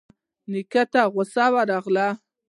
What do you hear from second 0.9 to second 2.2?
ته غوسه ورغله.